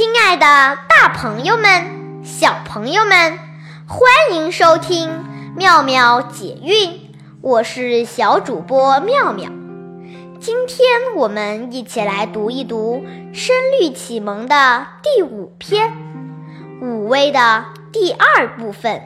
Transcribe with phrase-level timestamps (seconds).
[0.00, 3.38] 亲爱的，大朋友们、小朋友们，
[3.86, 7.12] 欢迎收听妙妙解韵，
[7.42, 9.50] 我是小主播妙妙。
[10.40, 15.90] 今天我们一起来读一读《声律启蒙》的第五篇
[16.80, 19.02] 《武威》的第二部分：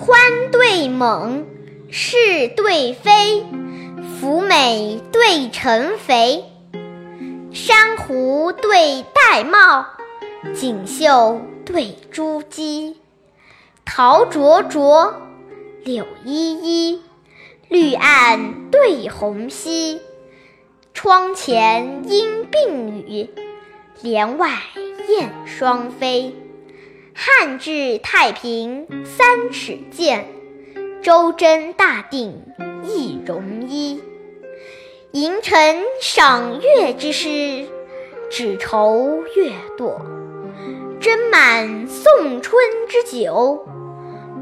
[0.00, 0.20] 宽
[0.52, 1.44] 对猛，
[1.90, 3.44] 是对非，
[4.20, 6.44] 福美对陈肥。
[7.50, 9.02] 珊瑚对
[9.38, 9.86] 玳瑁，
[10.52, 12.96] 锦绣对珠玑，
[13.84, 15.14] 桃灼灼，
[15.84, 17.02] 柳依依，
[17.68, 20.00] 绿岸对红稀。
[20.92, 23.30] 窗前莺并语，
[24.02, 24.50] 帘外
[25.08, 26.34] 燕双飞。
[27.14, 30.26] 汉至太平三尺剑，
[31.00, 32.42] 周真大定
[32.82, 34.02] 一戎衣。
[35.12, 37.68] 迎晨赏月之诗，
[38.30, 40.00] 只愁月堕；
[41.00, 43.66] 斟满送春之酒，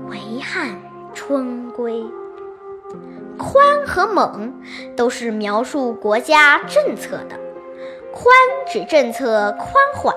[0.09, 0.81] 唯憾
[1.15, 2.05] 春归。
[3.39, 4.55] 宽和猛
[4.97, 7.39] 都是描述国家政策的，
[8.13, 8.35] 宽
[8.67, 10.15] 指政策宽缓，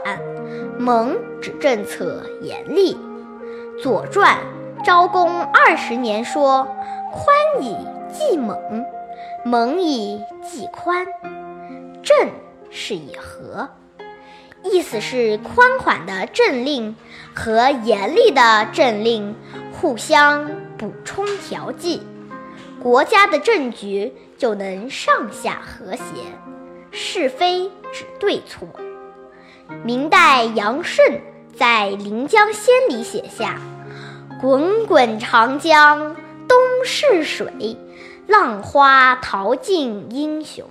[0.78, 2.95] 猛指政策严厉。
[3.81, 4.38] 《左传·
[4.86, 6.67] 昭公二十年》说
[7.14, 7.76] ：“宽以
[8.11, 8.58] 济猛。”
[9.45, 11.08] 猛以济宽，
[12.04, 12.30] 正
[12.70, 13.70] 是以和，
[14.64, 16.95] 意思是宽缓的政令
[17.34, 19.36] 和严厉的政令
[19.72, 22.02] 互相补充调剂，
[22.81, 26.03] 国家的政局就能上下和谐，
[26.92, 28.67] 是非指对错。
[29.83, 31.22] 明代杨慎
[31.56, 33.61] 在《临江仙》里写下
[34.42, 36.16] ：“滚滚长江
[36.48, 37.78] 东逝水。”
[38.28, 40.64] 浪花淘尽英雄，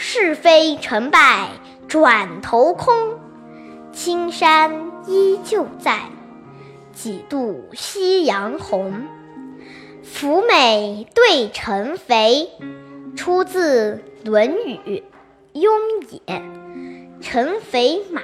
[0.00, 1.48] 是非成败
[1.88, 3.18] 转头空。
[3.92, 6.02] 青山依旧在，
[6.92, 9.08] 几度夕阳红。
[10.04, 12.48] 福美对陈肥，
[13.16, 13.96] 出自
[14.30, 15.02] 《论语·
[15.60, 15.72] 雍
[16.10, 16.20] 也》。
[17.20, 18.22] 陈肥马，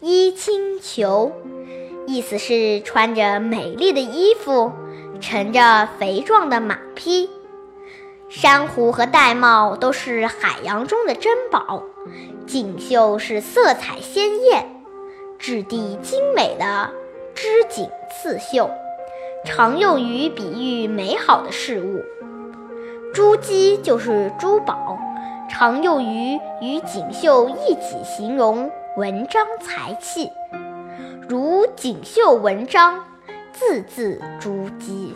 [0.00, 1.30] 衣轻裘，
[2.08, 4.72] 意思是穿着美丽的衣服，
[5.20, 7.30] 乘着肥壮的马匹。
[8.28, 11.82] 珊瑚和玳瑁都是海洋中的珍宝，
[12.46, 14.84] 锦绣是色彩鲜艳、
[15.38, 16.90] 质地精美的
[17.34, 18.70] 织锦刺绣，
[19.46, 22.04] 常用于比喻美好的事物。
[23.14, 24.98] 珠玑就是珠宝，
[25.48, 30.30] 常用于与锦绣一起形容文章才气，
[31.26, 33.04] 如锦绣文章，
[33.52, 35.14] 字字珠玑。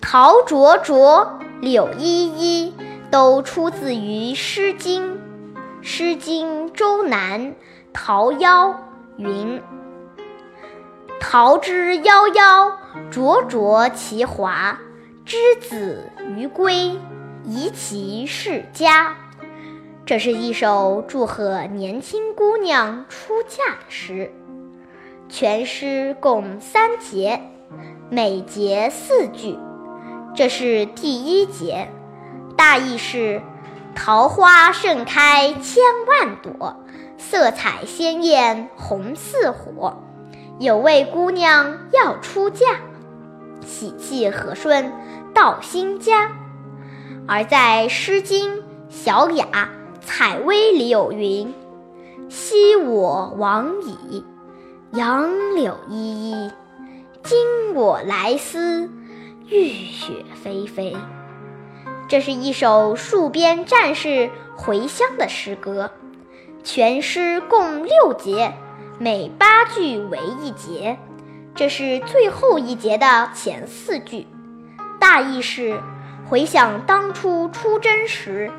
[0.00, 1.38] 陶灼灼。
[1.60, 2.74] 柳依依
[3.10, 5.14] 都出自于《诗经》，
[5.82, 7.40] 《诗经·周南·
[7.92, 8.40] 桃夭》
[9.16, 9.62] 云
[11.20, 12.72] ：“桃之夭夭，
[13.10, 14.78] 灼灼其华。
[15.24, 16.98] 之子于归，
[17.44, 19.16] 宜其室家。”
[20.04, 24.30] 这是一首祝贺年轻姑娘出嫁的诗。
[25.30, 27.40] 全诗共三节，
[28.10, 29.56] 每节四句。
[30.36, 31.88] 这是第一节，
[32.56, 33.40] 大意是：
[33.94, 36.76] 桃花盛开千万朵，
[37.16, 40.02] 色彩鲜艳红似火。
[40.58, 42.66] 有位姑娘要出嫁，
[43.64, 44.92] 喜气和顺
[45.32, 46.32] 到新家。
[47.28, 48.56] 而在《诗经·
[48.88, 49.46] 小雅·
[50.04, 51.54] 采薇》里有云
[52.28, 54.24] ：“昔我往矣，
[54.94, 56.50] 杨柳依依。
[57.22, 58.90] 今我来思。”
[59.50, 60.96] 浴雪霏霏，
[62.08, 65.90] 这是一首戍边战士回乡的诗歌。
[66.62, 68.54] 全诗共六节，
[68.98, 70.96] 每八句为一节。
[71.54, 74.26] 这是最后一节的前四句，
[74.98, 75.78] 大意是：
[76.26, 78.50] 回想当初出征时，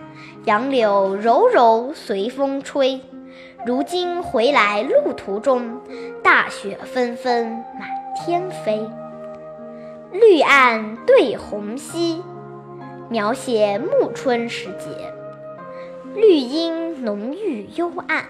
[0.43, 2.99] 杨柳柔柔随风吹；
[3.65, 5.81] 如今回来路途中，
[6.23, 7.47] 大雪纷纷
[7.79, 8.87] 满天飞。
[10.19, 12.23] 绿岸对红溪，
[13.09, 15.13] 描写暮春时节，
[16.13, 18.23] 绿荫浓郁幽暗，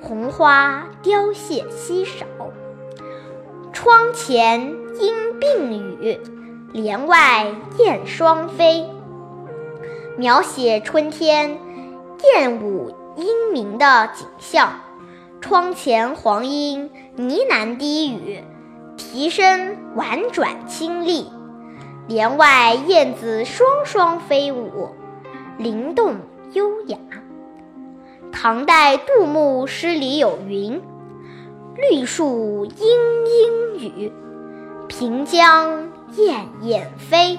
[0.00, 2.24] 红花凋谢稀少。
[3.72, 4.60] 窗前
[5.00, 6.20] 莺并语，
[6.72, 8.88] 帘外燕双飞，
[10.16, 11.58] 描写春天
[12.22, 14.74] 燕舞莺鸣的景象。
[15.40, 18.44] 窗前黄莺呢喃低语。
[19.00, 21.26] 啼声婉转清丽，
[22.06, 24.90] 帘外燕子双双飞舞，
[25.56, 26.16] 灵动
[26.52, 26.98] 优雅。
[28.30, 30.82] 唐代杜牧诗里有云
[31.76, 32.76] ：“绿树阴
[33.26, 34.12] 阴雨，
[34.86, 37.38] 平江燕燕飞。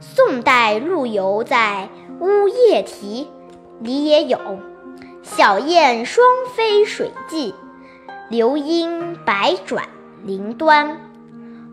[0.00, 1.90] 宋代陆游在
[2.24, 3.28] 《乌夜啼》
[3.84, 4.38] 里也有
[5.22, 6.26] “小燕双
[6.56, 7.54] 飞水际，
[8.30, 9.84] 流莺百转
[10.24, 11.00] 林端”。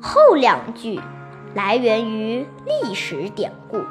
[0.01, 1.01] 后两句
[1.55, 3.81] 来源于历史典故。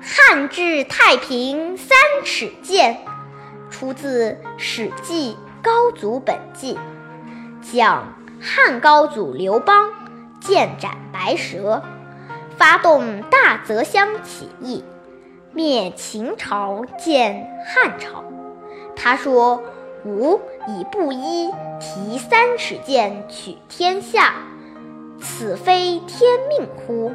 [0.00, 2.98] 汉至太平三尺剑，
[3.70, 5.32] 出自《史记·
[5.62, 6.74] 高祖本纪》，
[7.60, 9.90] 讲汉高祖刘邦
[10.40, 11.82] 剑斩白蛇，
[12.56, 14.84] 发动大泽乡起义，
[15.52, 18.22] 灭秦朝，建汉朝。
[18.94, 19.62] 他说
[20.08, 21.50] ：“吾以布衣
[21.80, 24.34] 提三尺剑，取天下。”
[25.20, 27.12] 此非天命乎？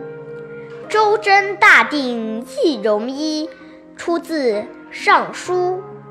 [0.90, 3.50] 周真大定易容一，
[3.96, 4.54] 出自
[4.92, 5.54] 《尚书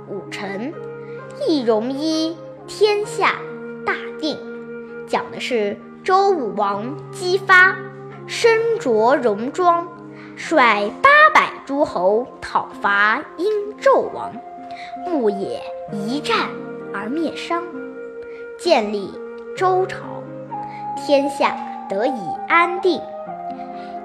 [0.13, 0.73] ·武臣》。
[1.47, 2.37] 易容一，
[2.67, 3.37] 天下
[3.85, 4.39] 大定，
[5.07, 7.77] 讲的是周武王姬发
[8.27, 9.87] 身着戎装，
[10.37, 14.33] 率八百诸侯讨伐殷纣王，
[15.07, 15.61] 牧野
[15.93, 16.49] 一战
[16.95, 17.65] 而灭商，
[18.59, 19.11] 建立
[19.57, 20.23] 周朝，
[20.97, 21.57] 天下。
[21.89, 23.03] 得以安定。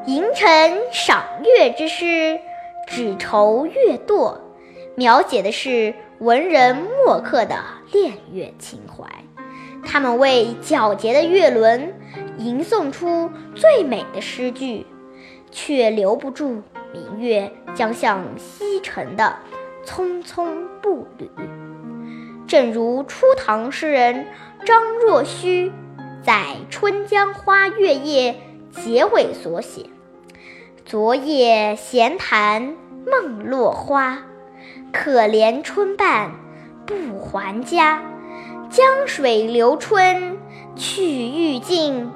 [0.08, 2.38] 迎臣赏月之诗，
[2.86, 4.36] 只愁月堕，
[4.96, 7.56] 描写的是文人墨客的
[7.94, 9.06] 恋月情怀。
[9.86, 11.94] 他们为皎洁的月轮
[12.38, 14.86] 吟诵出最美的诗句，
[15.50, 16.62] 却留不住
[16.92, 19.38] 明月将向西沉的
[19.86, 20.46] 匆匆
[20.82, 21.30] 步履。
[22.48, 24.26] 正如初唐诗人
[24.66, 25.72] 张若虚。
[26.24, 28.36] 在《春江花月夜》
[28.84, 29.86] 结尾所写
[30.86, 34.24] ：“昨夜闲谈梦落花，
[34.92, 36.32] 可怜春半
[36.86, 38.02] 不还家。
[38.70, 40.38] 江水流春
[40.76, 42.12] 去欲尽，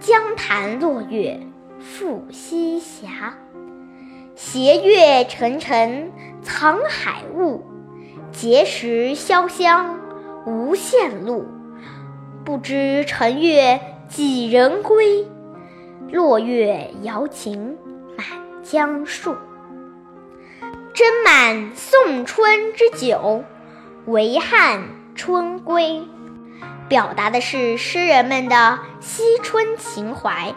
[0.00, 1.40] 江潭落月
[1.78, 3.06] 复西斜。
[4.34, 6.10] 斜月沉沉
[6.42, 7.62] 藏海雾，
[8.32, 9.98] 碣石潇湘
[10.46, 11.46] 无限路。”
[12.44, 15.26] 不知乘月几人归？
[16.10, 17.78] 落月摇情
[18.16, 18.26] 满
[18.62, 19.36] 江树。
[20.92, 23.44] 斟满送春之酒，
[24.06, 24.82] 唯汉
[25.14, 26.02] 春归。
[26.88, 30.52] 表达的是诗人们的惜春情怀。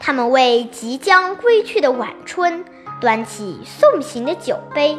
[0.00, 2.64] 他们为即将归去的晚春
[3.00, 4.98] 端起送行的酒杯，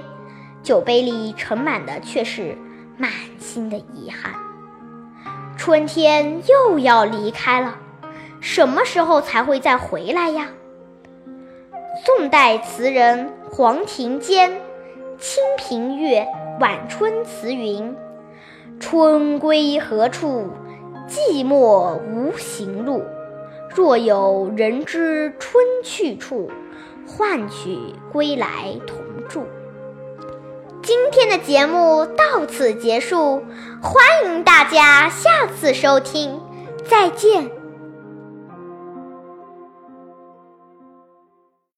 [0.70, 2.56] 酒杯里盛满的却是
[2.96, 4.36] 满心的遗憾。
[5.58, 7.76] 春天又要离开了，
[8.40, 10.50] 什么时候才会再回来呀？
[12.06, 14.52] 宋代词人黄庭坚
[15.18, 16.20] 《清平乐·
[16.60, 17.96] 晚春词》云
[18.80, 20.52] ：“春归何处？
[21.08, 23.04] 寂寞无行路。
[23.74, 26.52] 若有人知春去处，
[27.08, 27.76] 唤取
[28.12, 29.00] 归来同。”
[30.90, 33.44] 今天的节目到此结束，
[33.80, 36.42] 欢迎大家下次收听，
[36.90, 37.59] 再见。